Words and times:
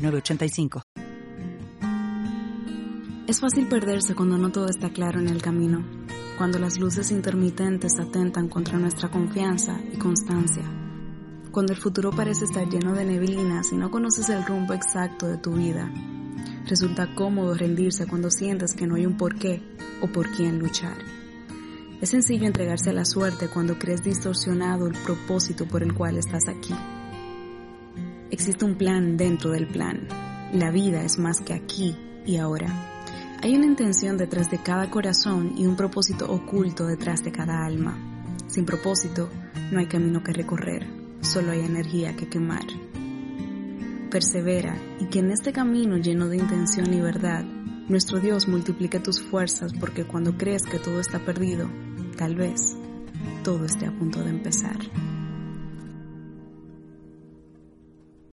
906985. 0.00 0.82
Es 3.26 3.40
fácil 3.40 3.68
perderse 3.68 4.14
cuando 4.14 4.38
no 4.38 4.50
todo 4.50 4.66
está 4.66 4.90
claro 4.90 5.20
en 5.20 5.28
el 5.28 5.40
camino, 5.40 5.84
cuando 6.36 6.58
las 6.58 6.80
luces 6.80 7.12
intermitentes 7.12 7.92
atentan 8.00 8.48
contra 8.48 8.76
nuestra 8.78 9.08
confianza 9.08 9.80
y 9.92 9.98
constancia, 9.98 10.64
cuando 11.52 11.72
el 11.72 11.78
futuro 11.78 12.10
parece 12.10 12.46
estar 12.46 12.68
lleno 12.68 12.92
de 12.92 13.04
neblinas 13.04 13.72
y 13.72 13.76
no 13.76 13.90
conoces 13.90 14.28
el 14.30 14.44
rumbo 14.44 14.74
exacto 14.74 15.28
de 15.28 15.38
tu 15.38 15.52
vida. 15.52 15.92
Resulta 16.66 17.14
cómodo 17.14 17.54
rendirse 17.54 18.06
cuando 18.06 18.30
sientes 18.30 18.74
que 18.74 18.86
no 18.86 18.96
hay 18.96 19.06
un 19.06 19.16
porqué 19.16 19.62
o 20.00 20.08
por 20.08 20.30
quién 20.30 20.58
luchar. 20.58 20.96
Es 22.00 22.10
sencillo 22.10 22.46
entregarse 22.46 22.90
a 22.90 22.94
la 22.94 23.04
suerte 23.04 23.48
cuando 23.48 23.78
crees 23.78 24.02
distorsionado 24.02 24.86
el 24.86 24.94
propósito 25.04 25.66
por 25.68 25.82
el 25.82 25.94
cual 25.94 26.16
estás 26.16 26.48
aquí. 26.48 26.74
Existe 28.30 28.64
un 28.64 28.76
plan 28.76 29.16
dentro 29.16 29.50
del 29.50 29.66
plan. 29.66 30.06
La 30.52 30.70
vida 30.70 31.02
es 31.02 31.18
más 31.18 31.40
que 31.40 31.52
aquí 31.52 31.96
y 32.24 32.36
ahora. 32.36 32.68
Hay 33.42 33.56
una 33.56 33.66
intención 33.66 34.16
detrás 34.16 34.50
de 34.50 34.58
cada 34.58 34.88
corazón 34.88 35.54
y 35.56 35.66
un 35.66 35.74
propósito 35.74 36.30
oculto 36.30 36.86
detrás 36.86 37.24
de 37.24 37.32
cada 37.32 37.64
alma. 37.64 37.98
Sin 38.46 38.64
propósito, 38.64 39.28
no 39.72 39.80
hay 39.80 39.86
camino 39.86 40.22
que 40.22 40.32
recorrer, 40.32 40.86
solo 41.22 41.50
hay 41.50 41.60
energía 41.60 42.14
que 42.14 42.28
quemar. 42.28 42.64
Persevera 44.10 44.76
y 45.00 45.06
que 45.06 45.18
en 45.18 45.32
este 45.32 45.52
camino 45.52 45.96
lleno 45.96 46.28
de 46.28 46.36
intención 46.36 46.92
y 46.94 47.00
verdad, 47.00 47.44
nuestro 47.88 48.20
Dios 48.20 48.46
multiplique 48.46 49.00
tus 49.00 49.20
fuerzas 49.20 49.72
porque 49.72 50.04
cuando 50.04 50.36
crees 50.36 50.62
que 50.62 50.78
todo 50.78 51.00
está 51.00 51.18
perdido, 51.18 51.68
tal 52.16 52.36
vez 52.36 52.76
todo 53.42 53.64
esté 53.64 53.86
a 53.86 53.92
punto 53.98 54.22
de 54.22 54.30
empezar. 54.30 54.78